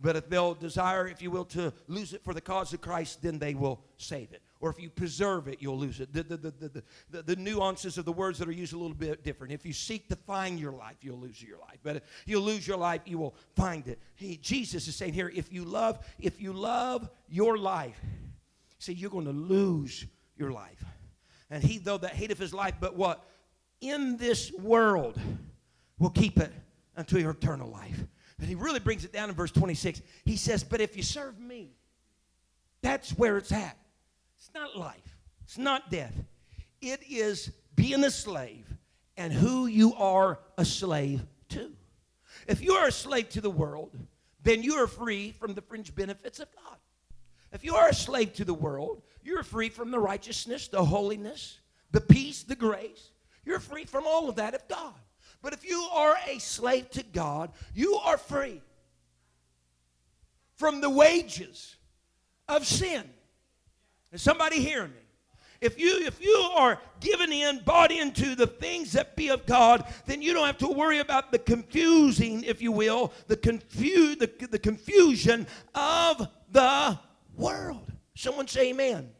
[0.00, 3.22] But if they'll desire, if you will, to lose it for the cause of Christ,
[3.22, 4.42] then they will save it.
[4.60, 6.12] Or if you preserve it, you'll lose it.
[6.12, 9.22] The, the, the, the, the, nuances of the words that are used a little bit
[9.22, 9.52] different.
[9.52, 11.78] If you seek to find your life, you'll lose your life.
[11.82, 14.00] But if you lose your life, you will find it.
[14.16, 18.00] He, Jesus is saying here, if you love, if you love your life,
[18.78, 20.84] see, you're going to lose your life.
[21.50, 23.24] And he, though that hateth his life, but what?
[23.80, 25.20] In this world
[25.98, 26.52] will keep it
[26.96, 28.04] unto your eternal life.
[28.38, 30.02] And he really brings it down in verse 26.
[30.24, 31.70] He says, But if you serve me,
[32.82, 33.76] that's where it's at.
[34.36, 36.14] It's not life, it's not death.
[36.80, 38.66] It is being a slave
[39.16, 41.70] and who you are a slave to.
[42.46, 43.96] If you are a slave to the world,
[44.42, 46.76] then you are free from the fringe benefits of God.
[47.52, 51.58] If you are a slave to the world, you're free from the righteousness, the holiness,
[51.90, 53.10] the peace, the grace.
[53.44, 54.94] You're free from all of that of God.
[55.42, 58.62] But if you are a slave to God, you are free
[60.56, 61.76] from the wages
[62.48, 63.04] of sin.
[64.12, 64.96] Is somebody hearing me?
[65.60, 69.90] If you if you are given in, bought into the things that be of God,
[70.04, 74.30] then you don't have to worry about the confusing, if you will, the confu- the,
[74.50, 76.98] the confusion of the
[77.36, 77.93] world.
[78.14, 79.10] Someone say amen.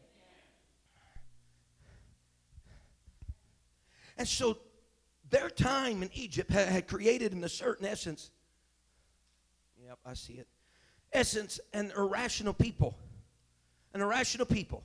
[4.16, 4.58] And so
[5.30, 8.30] their time in Egypt had, created in a certain essence,
[9.84, 10.46] yep, I see it,
[11.12, 12.96] essence, an irrational people.
[13.92, 14.82] An irrational people.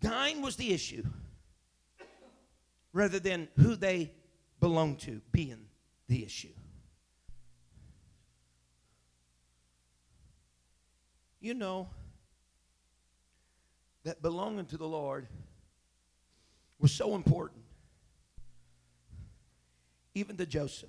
[0.00, 1.04] Dying was the issue
[2.92, 4.10] rather than who they
[4.60, 5.66] belonged to being
[6.08, 6.52] the issue.
[11.40, 11.88] You know
[14.08, 15.26] that belonging to the Lord
[16.78, 17.60] was so important
[20.14, 20.88] even to Joseph,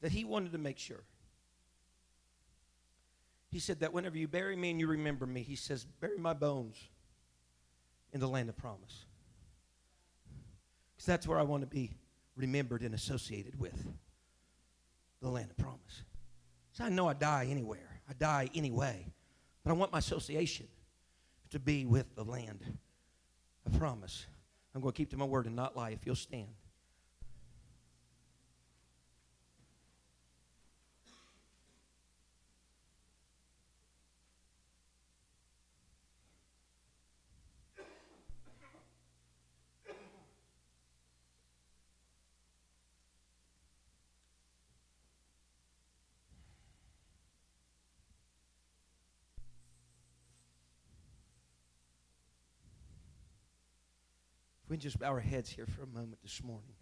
[0.00, 1.04] that he wanted to make sure.
[3.50, 6.32] He said that whenever you bury me and you remember me, he says, bury my
[6.32, 6.76] bones
[8.14, 9.04] in the land of promise.
[10.96, 11.90] Because that's where I want to be
[12.34, 13.86] remembered and associated with
[15.20, 16.02] the land of promise.
[16.72, 19.12] So I know I die anywhere, I die anyway,
[19.64, 20.66] but I want my association
[21.50, 22.78] to be with the land
[23.66, 24.26] of promise.
[24.74, 26.48] I'm going to keep to my word and not lie if you'll stand.
[54.70, 56.74] We just bow our heads here for a moment this morning.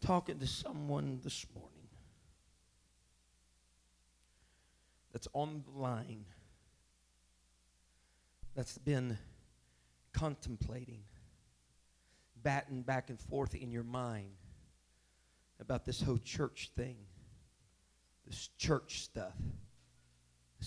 [0.00, 1.86] talking to someone this morning
[5.12, 6.24] that's on the line,
[8.56, 9.16] that's been
[10.12, 11.04] contemplating,
[12.42, 14.34] batting back and forth in your mind
[15.60, 16.96] about this whole church thing,
[18.26, 19.36] this church stuff,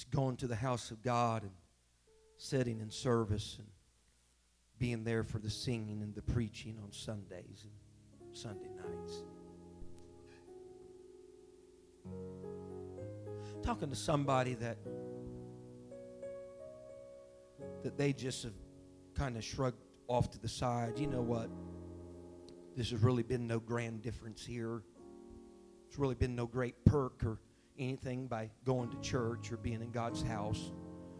[0.03, 1.51] going to the house of God and
[2.37, 3.67] sitting in service and
[4.77, 9.23] being there for the singing and the preaching on Sundays and Sunday nights.
[13.63, 14.77] Talking to somebody that
[17.83, 18.53] that they just have
[19.13, 19.77] kind of shrugged
[20.07, 20.99] off to the side.
[20.99, 21.49] You know what?
[22.75, 24.81] This has really been no grand difference here.
[25.87, 27.39] It's really been no great perk or
[27.77, 30.71] anything by going to church or being in God's house.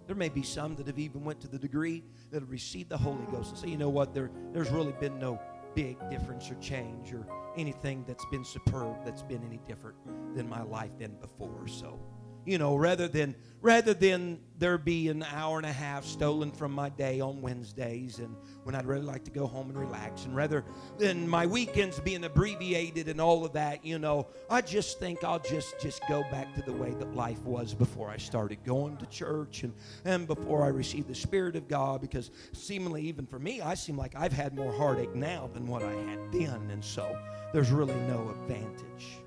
[0.07, 2.97] There may be some that have even went to the degree that have received the
[2.97, 5.39] Holy Ghost and say, you know what, there, there's really been no
[5.73, 7.27] big difference or change or
[7.57, 9.97] anything that's been superb that's been any different
[10.35, 11.67] than my life than before.
[11.67, 11.99] So
[12.45, 13.35] you know, rather than
[13.65, 18.19] rather than there be an hour and a half stolen from my day on Wednesdays
[18.19, 20.63] and when I'd really like to go home and relax and rather
[20.99, 25.39] than my weekends being abbreviated and all of that, you know, I just think I'll
[25.39, 29.05] just just go back to the way that life was before I started going to
[29.07, 29.73] church and
[30.05, 33.97] and before I received the spirit of God because seemingly even for me, I seem
[33.97, 37.17] like I've had more heartache now than what I had then and so
[37.51, 39.17] there's really no advantage.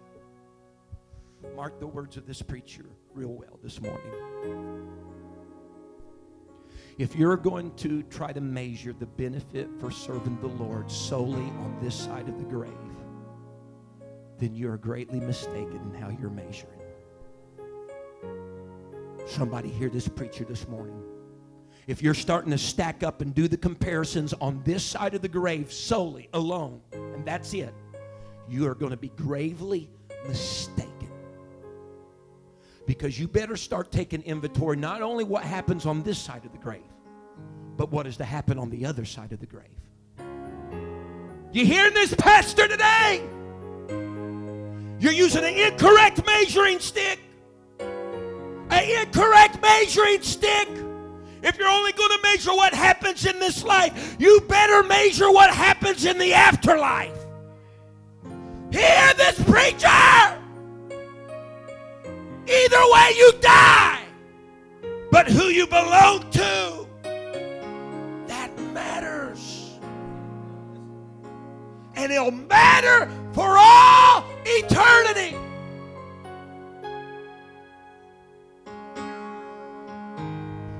[1.56, 2.84] Mark the words of this preacher
[3.14, 4.86] real well this morning.
[6.98, 11.78] If you're going to try to measure the benefit for serving the Lord solely on
[11.80, 12.72] this side of the grave,
[14.38, 16.72] then you're greatly mistaken in how you're measuring.
[19.26, 21.02] Somebody hear this preacher this morning.
[21.86, 25.28] If you're starting to stack up and do the comparisons on this side of the
[25.28, 27.72] grave solely, alone, and that's it,
[28.48, 29.88] you are going to be gravely
[30.26, 30.97] mistaken
[32.89, 36.59] because you better start taking inventory not only what happens on this side of the
[36.59, 36.80] grave,
[37.76, 39.66] but what is to happen on the other side of the grave.
[41.53, 43.22] You hearing this, Pastor, today?
[45.01, 47.20] You're using an incorrect measuring stick.
[47.78, 50.68] An incorrect measuring stick.
[51.43, 55.51] If you're only going to measure what happens in this life, you better measure what
[55.51, 57.26] happens in the afterlife.
[58.72, 60.38] Hear this preacher!
[62.49, 64.01] Either way, you die.
[65.11, 66.86] But who you belong to,
[68.26, 69.74] that matters.
[71.94, 75.36] And it'll matter for all eternity.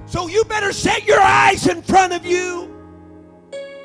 [0.07, 2.75] So you better set your eyes in front of you.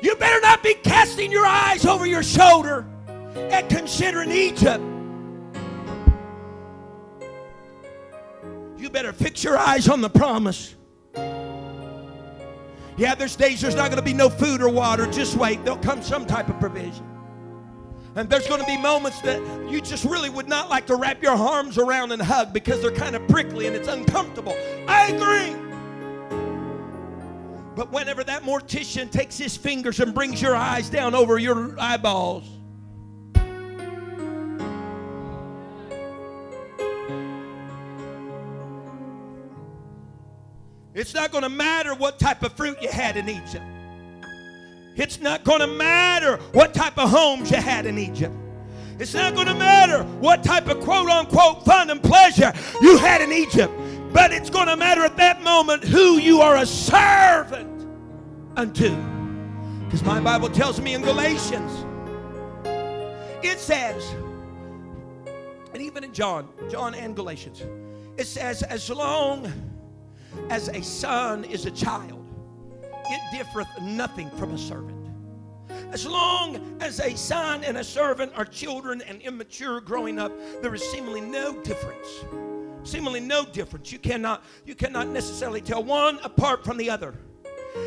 [0.00, 2.86] You better not be casting your eyes over your shoulder
[3.36, 4.82] and considering Egypt.
[8.94, 10.76] Better fix your eyes on the promise.
[12.96, 15.06] Yeah, there's days there's not going to be no food or water.
[15.10, 15.64] Just wait.
[15.64, 17.04] There'll come some type of provision.
[18.14, 21.20] And there's going to be moments that you just really would not like to wrap
[21.20, 24.56] your arms around and hug because they're kind of prickly and it's uncomfortable.
[24.86, 25.56] I agree.
[27.74, 32.48] But whenever that mortician takes his fingers and brings your eyes down over your eyeballs,
[40.94, 43.64] It's not going to matter what type of fruit you had in Egypt.
[44.94, 48.32] It's not going to matter what type of homes you had in Egypt.
[49.00, 53.20] It's not going to matter what type of quote unquote fun and pleasure you had
[53.20, 53.72] in Egypt.
[54.12, 57.88] But it's going to matter at that moment who you are a servant
[58.56, 58.94] unto.
[59.84, 61.84] Because my Bible tells me in Galatians,
[63.42, 64.08] it says,
[65.72, 67.64] and even in John, John and Galatians,
[68.16, 69.52] it says, as long
[70.50, 72.24] as a son is a child,
[73.06, 75.04] it differeth nothing from a servant.
[75.92, 80.74] As long as a son and a servant are children and immature growing up, there
[80.74, 82.24] is seemingly no difference.
[82.82, 83.92] Seemingly no difference.
[83.92, 87.14] You cannot, you cannot necessarily tell one apart from the other.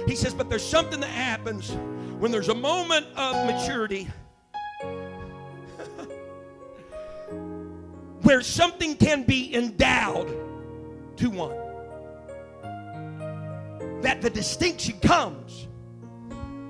[0.07, 1.71] He says, but there's something that happens
[2.19, 4.07] when there's a moment of maturity
[8.23, 10.27] where something can be endowed
[11.17, 11.66] to one
[14.01, 15.67] that the distinction comes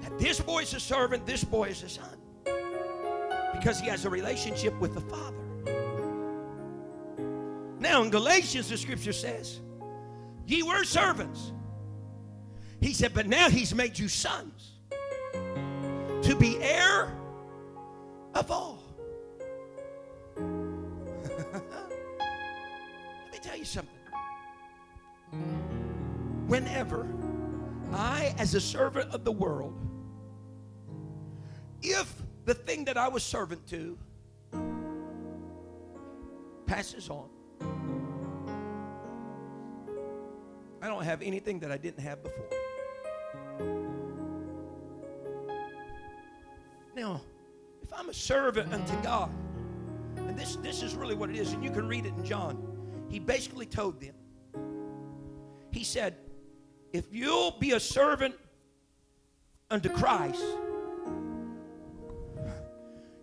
[0.01, 2.17] that this boy is a servant, this boy is a son.
[3.53, 5.37] Because he has a relationship with the Father.
[7.79, 9.59] Now, in Galatians, the scripture says
[10.45, 11.51] Ye were servants.
[12.79, 14.73] He said, But now he's made you sons
[16.21, 17.13] to be heir
[18.33, 18.83] of all.
[20.37, 21.63] Let
[23.31, 23.93] me tell you something.
[26.47, 27.05] Whenever
[27.91, 29.73] I, as a servant of the world,
[31.81, 33.97] if the thing that I was servant to
[36.65, 37.29] passes on,
[40.81, 42.45] I don't have anything that I didn't have before.
[46.95, 47.21] Now,
[47.83, 49.29] if I'm a servant unto God,
[50.15, 53.05] and this, this is really what it is, and you can read it in John,
[53.09, 54.15] he basically told them,
[55.71, 56.15] he said,
[56.97, 58.33] if you'll be a servant
[59.69, 60.43] unto Christ,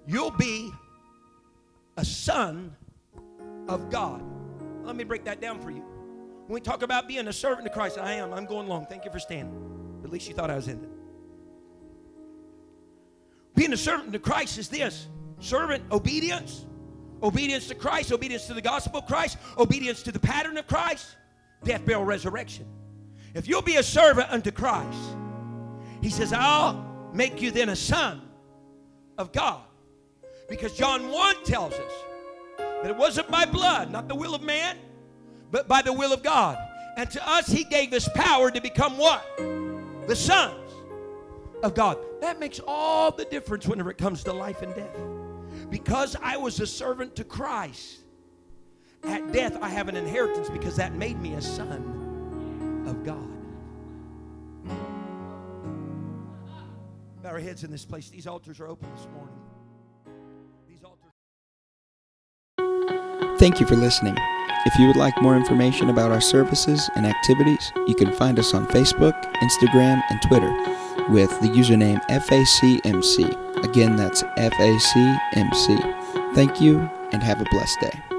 [0.07, 0.71] you'll be
[1.97, 2.75] a son
[3.69, 4.23] of God.
[4.85, 5.83] Let me break that down for you.
[6.47, 8.33] When we talk about being a servant to Christ, I am.
[8.33, 8.87] I'm going long.
[8.87, 10.01] Thank you for standing.
[10.05, 10.91] At least you thought I was ending.
[13.57, 15.09] Being a servant to Christ is this
[15.41, 16.67] servant obedience,
[17.23, 21.17] obedience to Christ, obedience to the gospel of Christ, obedience to the pattern of Christ,
[21.65, 22.67] death, burial, resurrection.
[23.35, 24.99] If you'll be a servant unto Christ,
[26.01, 28.23] he says, I'll make you then a son
[29.19, 29.63] of God.
[30.49, 31.93] Because John 1 tells us
[32.59, 34.77] that it wasn't by blood, not the will of man,
[35.51, 36.59] but by the will of God.
[36.97, 39.25] And to us, he gave us power to become what?
[40.07, 40.73] The sons
[41.65, 41.99] of God.
[42.21, 44.97] That makes all the difference whenever it comes to life and death.
[45.71, 48.01] Because I was a servant to Christ,
[49.03, 52.04] at death I have an inheritance because that made me a son
[52.87, 53.29] of God.
[57.23, 58.11] Bow our heads in this place.
[58.11, 59.35] These altars are open this morning.
[60.69, 61.13] These altars.
[63.39, 64.17] Thank you for listening.
[64.67, 68.55] If you would like more information about our services and activities, you can find us
[68.55, 70.51] on Facebook, Instagram, and Twitter
[71.11, 73.65] with the username FACMC.
[73.65, 75.95] Again, that's FACMC.
[76.35, 76.79] Thank you
[77.13, 78.14] and have a blessed day.